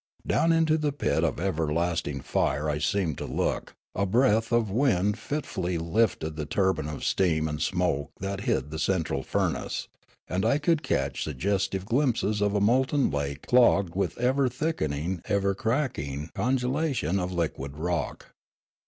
[0.25, 5.19] Down into the pit of everlasting fire I seemed to look; a breath of wind
[5.19, 9.89] fitfully lifted the turban of steam and smoke that hid the central furnace,
[10.27, 15.53] and I could catch suggestive glimpses of a molten lake clogged with ever thickening ever
[15.53, 18.33] cracking congelation of liquid rock.